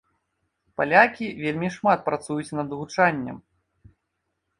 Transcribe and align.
Палякі 0.79 1.27
вельмі 1.43 1.69
шмат 1.75 1.99
працуюць 2.07 2.55
над 2.61 2.73
гучаннем. 2.79 3.37